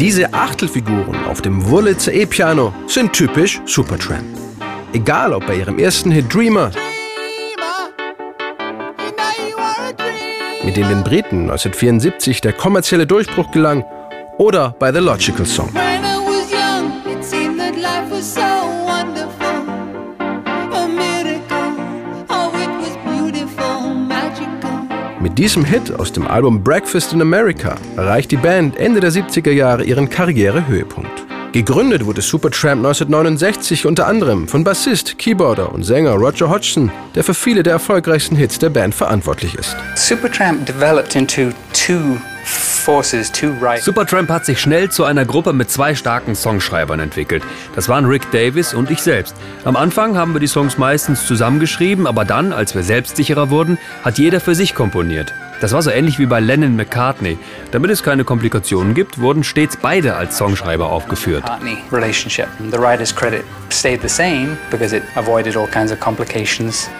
Diese 0.00 0.32
Achtelfiguren 0.32 1.24
auf 1.26 1.42
dem 1.42 1.68
Wurlitzer 1.68 2.12
E-Piano 2.12 2.72
sind 2.86 3.12
typisch 3.12 3.60
Supertramp. 3.66 4.24
Egal 4.92 5.32
ob 5.32 5.44
bei 5.44 5.56
ihrem 5.56 5.80
ersten 5.80 6.12
Hit 6.12 6.32
Dreamer, 6.32 6.70
mit 10.62 10.76
dem 10.76 10.88
den 10.88 11.02
Briten 11.02 11.50
1974 11.50 12.40
der 12.40 12.52
kommerzielle 12.52 13.08
Durchbruch 13.08 13.50
gelang, 13.50 13.84
oder 14.38 14.72
bei 14.78 14.92
The 14.92 15.00
Logical 15.00 15.44
Song. 15.44 15.70
Mit 25.38 25.44
diesem 25.44 25.64
Hit 25.64 25.92
aus 26.00 26.10
dem 26.10 26.26
Album 26.26 26.64
Breakfast 26.64 27.12
in 27.12 27.22
America 27.22 27.76
erreicht 27.96 28.32
die 28.32 28.36
Band 28.36 28.76
Ende 28.76 28.98
der 28.98 29.12
70er 29.12 29.52
Jahre 29.52 29.84
ihren 29.84 30.10
Karrierehöhepunkt. 30.10 31.26
Gegründet 31.52 32.04
wurde 32.04 32.22
Supertramp 32.22 32.84
1969 32.84 33.86
unter 33.86 34.08
anderem 34.08 34.48
von 34.48 34.64
Bassist, 34.64 35.16
Keyboarder 35.16 35.72
und 35.72 35.84
Sänger 35.84 36.14
Roger 36.14 36.50
Hodgson, 36.50 36.90
der 37.14 37.22
für 37.22 37.34
viele 37.34 37.62
der 37.62 37.74
erfolgreichsten 37.74 38.34
Hits 38.34 38.58
der 38.58 38.70
Band 38.70 38.96
verantwortlich 38.96 39.54
ist. 39.54 39.76
Supertramp 39.94 40.66
developed 40.66 41.14
into 41.14 41.52
two 41.72 42.16
Supertramp 43.82 44.30
hat 44.30 44.46
sich 44.46 44.60
schnell 44.60 44.90
zu 44.90 45.04
einer 45.04 45.26
Gruppe 45.26 45.52
mit 45.52 45.70
zwei 45.70 45.94
starken 45.94 46.34
Songschreibern 46.34 47.00
entwickelt. 47.00 47.42
Das 47.74 47.86
waren 47.90 48.06
Rick 48.06 48.30
Davis 48.30 48.72
und 48.72 48.90
ich 48.90 49.02
selbst. 49.02 49.36
Am 49.64 49.76
Anfang 49.76 50.16
haben 50.16 50.32
wir 50.32 50.40
die 50.40 50.46
Songs 50.46 50.78
meistens 50.78 51.26
zusammengeschrieben, 51.26 52.06
aber 52.06 52.24
dann, 52.24 52.50
als 52.50 52.74
wir 52.74 52.82
selbstsicherer 52.82 53.50
wurden, 53.50 53.76
hat 54.02 54.16
jeder 54.16 54.40
für 54.40 54.54
sich 54.54 54.74
komponiert. 54.74 55.34
Das 55.60 55.72
war 55.72 55.82
so 55.82 55.90
ähnlich 55.90 56.20
wie 56.20 56.26
bei 56.26 56.38
Lennon 56.38 56.76
McCartney. 56.76 57.36
Damit 57.72 57.90
es 57.90 58.04
keine 58.04 58.22
Komplikationen 58.22 58.94
gibt, 58.94 59.20
wurden 59.20 59.42
stets 59.42 59.76
beide 59.76 60.14
als 60.14 60.36
Songschreiber 60.36 60.86
aufgeführt. 60.86 61.42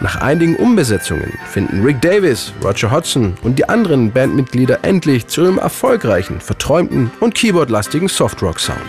Nach 0.00 0.20
einigen 0.20 0.56
Umbesetzungen 0.56 1.32
finden 1.48 1.84
Rick 1.84 2.00
Davis, 2.00 2.52
Roger 2.62 2.90
Hodgson 2.90 3.34
und 3.42 3.56
die 3.56 3.68
anderen 3.68 4.10
Bandmitglieder 4.10 4.80
endlich 4.82 5.28
zu 5.28 5.42
ihrem 5.42 5.60
erfolgreichen, 5.70 6.40
verträumten 6.40 7.12
und 7.20 7.32
keyboardlastigen 7.32 8.08
Softrock-Sound. 8.08 8.80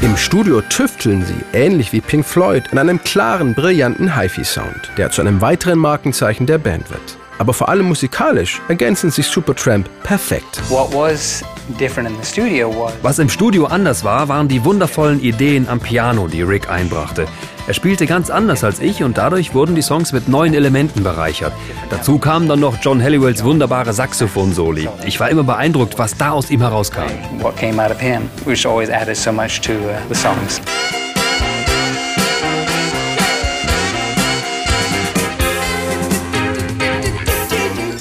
Im 0.00 0.16
Studio 0.16 0.62
tüfteln 0.62 1.22
sie, 1.22 1.44
ähnlich 1.52 1.92
wie 1.92 2.00
Pink 2.00 2.24
Floyd, 2.24 2.72
an 2.72 2.78
einem 2.78 3.02
klaren, 3.04 3.52
brillanten 3.52 4.16
HiFi-Sound, 4.18 4.92
der 4.96 5.10
zu 5.10 5.20
einem 5.20 5.42
weiteren 5.42 5.78
Markenzeichen 5.78 6.46
der 6.46 6.56
Band 6.56 6.90
wird. 6.90 7.18
Aber 7.36 7.52
vor 7.52 7.68
allem 7.68 7.86
musikalisch 7.86 8.62
ergänzen 8.68 9.10
sich 9.10 9.26
Supertramp 9.26 9.86
perfekt. 10.02 10.62
Was 10.70 11.44
im 13.18 13.28
Studio 13.28 13.66
anders 13.66 14.04
war, 14.04 14.28
waren 14.28 14.48
die 14.48 14.64
wundervollen 14.64 15.20
Ideen 15.20 15.68
am 15.68 15.80
Piano, 15.80 16.28
die 16.28 16.42
Rick 16.42 16.70
einbrachte. 16.70 17.26
Er 17.66 17.74
spielte 17.74 18.06
ganz 18.06 18.30
anders 18.30 18.64
als 18.64 18.80
ich 18.80 19.02
und 19.02 19.18
dadurch 19.18 19.52
wurden 19.52 19.74
die 19.74 19.82
Songs 19.82 20.12
mit 20.12 20.26
neuen 20.26 20.54
Elementen 20.54 21.02
bereichert. 21.02 21.52
Dazu 21.90 22.18
kamen 22.18 22.48
dann 22.48 22.60
noch 22.60 22.78
John 22.80 23.02
Halliwells 23.02 23.44
wunderbare 23.44 23.92
Saxophon-Soli. 23.92 24.88
Ich 25.04 25.20
war 25.20 25.28
immer 25.28 25.44
beeindruckt, 25.44 25.98
was 25.98 26.16
da 26.16 26.30
aus 26.30 26.50
ihm 26.50 26.60
herauskam. 26.60 27.10
What 27.40 27.56
came 27.56 27.82
out 27.84 27.90
of 27.90 28.00
him, 28.00 28.30
which 28.46 28.66
always 28.66 28.88
added 28.88 29.16
so 29.16 29.30
much 29.32 29.60
to 29.60 29.72
uh, 29.72 29.98
the 30.08 30.14
songs. 30.14 30.62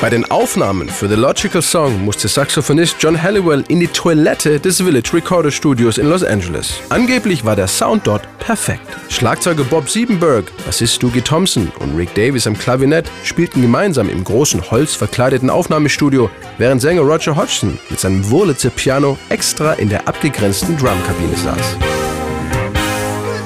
Bei 0.00 0.10
den 0.10 0.30
Aufnahmen 0.30 0.88
für 0.88 1.08
The 1.08 1.16
Logical 1.16 1.60
Song 1.60 2.04
musste 2.04 2.28
Saxophonist 2.28 2.98
John 3.00 3.20
Halliwell 3.20 3.64
in 3.66 3.80
die 3.80 3.88
Toilette 3.88 4.60
des 4.60 4.76
Village 4.76 5.10
Recorder 5.12 5.50
Studios 5.50 5.98
in 5.98 6.08
Los 6.08 6.22
Angeles. 6.22 6.74
Angeblich 6.88 7.44
war 7.44 7.56
der 7.56 7.66
Sound 7.66 8.06
dort 8.06 8.22
perfekt. 8.38 8.86
Schlagzeuger 9.08 9.64
Bob 9.64 9.90
Siebenberg, 9.90 10.52
Bassist 10.64 11.02
Doogie 11.02 11.20
Thompson 11.20 11.72
und 11.80 11.96
Rick 11.96 12.14
Davis 12.14 12.46
am 12.46 12.56
Klavinett 12.56 13.10
spielten 13.24 13.60
gemeinsam 13.60 14.08
im 14.08 14.22
großen 14.22 14.70
holzverkleideten 14.70 15.50
Aufnahmestudio, 15.50 16.30
während 16.58 16.80
Sänger 16.80 17.02
Roger 17.02 17.34
Hodgson 17.34 17.76
mit 17.90 17.98
seinem 17.98 18.30
Wurlitzer 18.30 18.70
Piano 18.70 19.18
extra 19.30 19.72
in 19.72 19.88
der 19.88 20.06
abgegrenzten 20.06 20.76
Drumkabine 20.76 21.36
saß. 21.36 21.76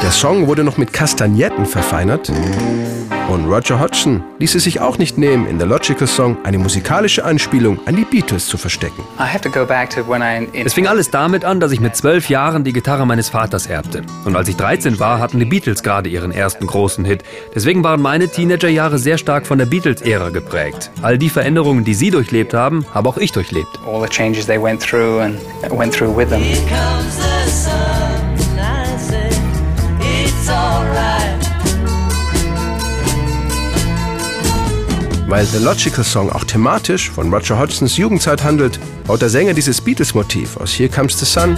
Der 0.00 0.12
Song 0.12 0.46
wurde 0.46 0.62
noch 0.62 0.76
mit 0.76 0.92
Kastagnetten 0.92 1.66
verfeinert 1.66 2.30
und 3.28 3.46
Roger 3.46 3.80
Hodgson 3.80 4.22
ließ 4.38 4.54
es 4.54 4.64
sich 4.64 4.80
auch 4.80 4.98
nicht 4.98 5.18
nehmen, 5.18 5.46
in 5.46 5.58
The 5.58 5.66
Logical 5.66 6.06
Song 6.06 6.36
eine 6.44 6.58
musikalische 6.58 7.24
Anspielung 7.24 7.78
an 7.86 7.96
die 7.96 8.04
Beatles 8.04 8.46
zu 8.46 8.56
verstecken. 8.58 9.02
Es 10.52 10.74
fing 10.74 10.86
alles 10.86 11.10
damit 11.10 11.44
an, 11.44 11.60
dass 11.60 11.72
ich 11.72 11.80
mit 11.80 11.96
zwölf 11.96 12.28
Jahren 12.28 12.64
die 12.64 12.72
Gitarre 12.72 13.06
meines 13.06 13.28
Vaters 13.28 13.66
erbte. 13.66 14.02
Und 14.24 14.36
als 14.36 14.48
ich 14.48 14.56
13 14.56 14.98
war, 14.98 15.18
hatten 15.18 15.38
die 15.38 15.44
Beatles 15.44 15.82
gerade 15.82 16.08
ihren 16.08 16.32
ersten 16.32 16.66
großen 16.66 17.04
Hit. 17.04 17.22
Deswegen 17.54 17.82
waren 17.82 18.00
meine 18.00 18.28
Teenagerjahre 18.28 18.98
sehr 18.98 19.18
stark 19.18 19.46
von 19.46 19.58
der 19.58 19.66
Beatles-Ära 19.66 20.30
geprägt. 20.30 20.90
All 21.02 21.18
die 21.18 21.30
Veränderungen, 21.30 21.84
die 21.84 21.94
sie 21.94 22.10
durchlebt 22.10 22.54
haben, 22.54 22.84
habe 22.94 23.08
auch 23.08 23.16
ich 23.16 23.32
durchlebt. 23.32 23.80
All 23.86 24.00
the 24.00 24.08
changes 24.08 24.46
they 24.46 24.60
went 24.62 24.80
through 24.80 25.20
and 25.20 25.38
went 25.70 25.92
through 25.92 26.16
with 26.16 26.28
them. 26.28 26.42
Weil 35.26 35.44
The 35.44 35.58
Logical 35.58 36.04
Song 36.04 36.30
auch 36.30 36.44
thematisch 36.44 37.10
von 37.10 37.32
Roger 37.32 37.58
Hodgsons 37.58 37.96
Jugendzeit 37.96 38.44
handelt, 38.44 38.78
baut 39.06 39.22
der 39.22 39.28
Sänger 39.28 39.54
dieses 39.54 39.80
Beatles-Motiv 39.80 40.56
aus 40.56 40.72
Here 40.72 40.88
Comes 40.88 41.18
the 41.18 41.24
Sun 41.26 41.56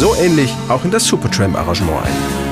so 0.00 0.14
ähnlich 0.14 0.50
auch 0.70 0.82
in 0.86 0.90
das 0.90 1.04
Supertramp-Arrangement 1.04 2.06
ein. 2.06 2.49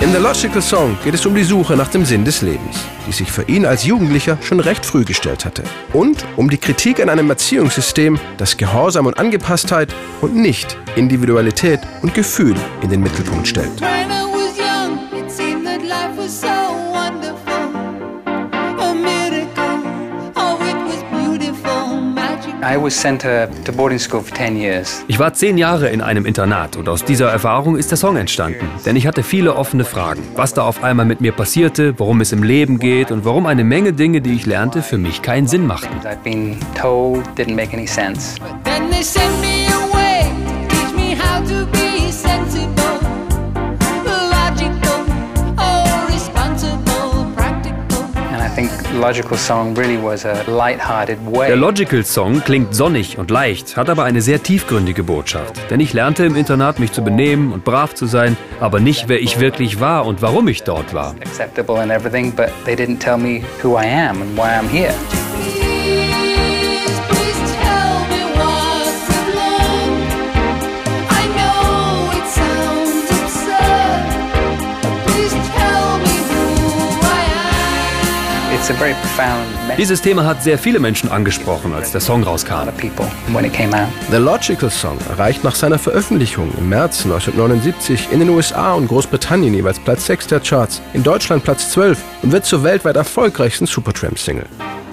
In 0.00 0.12
The 0.12 0.18
Logical 0.18 0.62
Song 0.62 0.96
geht 1.02 1.14
es 1.14 1.26
um 1.26 1.34
die 1.34 1.42
Suche 1.42 1.74
nach 1.74 1.88
dem 1.88 2.04
Sinn 2.04 2.24
des 2.24 2.40
Lebens, 2.40 2.84
die 3.08 3.12
sich 3.12 3.32
für 3.32 3.42
ihn 3.42 3.66
als 3.66 3.84
Jugendlicher 3.84 4.38
schon 4.42 4.60
recht 4.60 4.86
früh 4.86 5.04
gestellt 5.04 5.44
hatte. 5.44 5.64
Und 5.92 6.24
um 6.36 6.48
die 6.48 6.56
Kritik 6.56 7.00
an 7.00 7.08
einem 7.08 7.28
Erziehungssystem, 7.30 8.16
das 8.36 8.56
Gehorsam 8.56 9.06
und 9.06 9.18
Angepasstheit 9.18 9.92
und 10.20 10.36
nicht 10.36 10.76
Individualität 10.94 11.80
und 12.02 12.14
Gefühl 12.14 12.54
in 12.80 12.90
den 12.90 13.00
Mittelpunkt 13.00 13.48
stellt. 13.48 13.82
Ich 25.08 25.18
war 25.18 25.32
zehn 25.32 25.58
Jahre 25.58 25.88
in 25.88 26.00
einem 26.00 26.26
Internat 26.26 26.76
und 26.76 26.88
aus 26.88 27.04
dieser 27.04 27.30
Erfahrung 27.30 27.76
ist 27.76 27.90
der 27.90 27.98
Song 27.98 28.16
entstanden. 28.16 28.70
Denn 28.86 28.96
ich 28.96 29.06
hatte 29.06 29.22
viele 29.22 29.56
offene 29.56 29.84
Fragen. 29.84 30.22
Was 30.36 30.54
da 30.54 30.62
auf 30.62 30.84
einmal 30.84 31.06
mit 31.06 31.20
mir 31.20 31.32
passierte, 31.32 31.98
worum 31.98 32.20
es 32.20 32.32
im 32.32 32.42
Leben 32.42 32.78
geht 32.78 33.10
und 33.10 33.24
warum 33.24 33.46
eine 33.46 33.64
Menge 33.64 33.92
Dinge, 33.92 34.20
die 34.20 34.34
ich 34.34 34.46
lernte, 34.46 34.82
für 34.82 34.98
mich 34.98 35.22
keinen 35.22 35.46
Sinn 35.46 35.66
machten. 35.66 35.88
Der 51.48 51.56
Logical 51.56 52.04
Song 52.04 52.40
klingt 52.40 52.74
sonnig 52.74 53.18
und 53.18 53.30
leicht, 53.30 53.76
hat 53.76 53.90
aber 53.90 54.04
eine 54.04 54.22
sehr 54.22 54.42
tiefgründige 54.42 55.04
Botschaft. 55.04 55.54
Denn 55.70 55.78
ich 55.78 55.92
lernte 55.92 56.24
im 56.24 56.36
Internat 56.36 56.78
mich 56.78 56.92
zu 56.92 57.02
benehmen 57.02 57.52
und 57.52 57.64
brav 57.64 57.94
zu 57.94 58.06
sein, 58.06 58.36
aber 58.60 58.80
nicht 58.80 59.08
wer 59.08 59.20
ich 59.20 59.40
wirklich 59.40 59.78
war 59.78 60.06
und 60.06 60.22
warum 60.22 60.48
ich 60.48 60.62
dort 60.62 60.94
war. 60.94 61.14
Dieses 79.78 80.02
Thema 80.02 80.26
hat 80.26 80.42
sehr 80.42 80.58
viele 80.58 80.78
Menschen 80.78 81.10
angesprochen, 81.10 81.72
als 81.72 81.90
der 81.90 82.02
Song 82.02 82.22
rauskam. 82.22 82.68
The 84.10 84.16
Logical 84.18 84.70
Song 84.70 84.98
erreicht 85.08 85.42
nach 85.42 85.54
seiner 85.54 85.78
Veröffentlichung 85.78 86.52
im 86.58 86.68
März 86.68 87.04
1979 87.04 88.08
in 88.12 88.20
den 88.20 88.28
USA 88.28 88.74
und 88.74 88.88
Großbritannien 88.88 89.54
jeweils 89.54 89.78
Platz 89.80 90.04
6 90.06 90.26
der 90.26 90.40
Charts, 90.40 90.82
in 90.92 91.02
Deutschland 91.02 91.44
Platz 91.44 91.70
12 91.70 91.98
und 92.22 92.32
wird 92.32 92.44
zur 92.44 92.62
weltweit 92.62 92.96
erfolgreichsten 92.96 93.64
Supertramp-Single. 93.64 94.46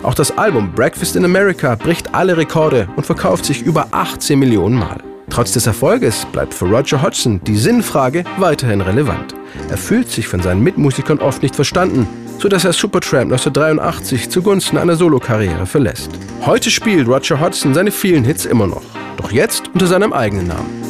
Auch 0.03 0.13
das 0.13 0.37
Album 0.37 0.71
Breakfast 0.71 1.17
in 1.17 1.25
America 1.25 1.75
bricht 1.75 2.15
alle 2.15 2.37
Rekorde 2.37 2.87
und 2.95 3.05
verkauft 3.05 3.43
sich 3.43 3.61
über 3.61 3.87
18 3.91 4.39
Millionen 4.39 4.77
Mal. 4.77 5.03
Trotz 5.29 5.51
des 5.51 5.67
Erfolges 5.67 6.25
bleibt 6.31 6.53
für 6.53 6.65
Roger 6.65 7.01
Hodgson 7.01 7.41
die 7.43 7.57
Sinnfrage 7.57 8.23
weiterhin 8.37 8.79
relevant. 8.79 9.35
Er 9.69 9.77
fühlt 9.77 10.09
sich 10.09 10.27
von 10.27 10.41
seinen 10.41 10.61
Mitmusikern 10.61 11.19
oft 11.19 11.41
nicht 11.41 11.55
verstanden, 11.55 12.07
sodass 12.39 12.65
er 12.65 12.73
Supertramp 12.73 13.31
1983 13.31 14.29
zugunsten 14.29 14.77
einer 14.77 14.95
Solokarriere 14.95 15.65
verlässt. 15.65 16.09
Heute 16.45 16.69
spielt 16.69 17.07
Roger 17.07 17.39
Hodgson 17.39 17.73
seine 17.73 17.91
vielen 17.91 18.23
Hits 18.23 18.45
immer 18.45 18.67
noch, 18.67 18.83
doch 19.17 19.31
jetzt 19.31 19.69
unter 19.73 19.87
seinem 19.87 20.13
eigenen 20.13 20.47
Namen. 20.47 20.84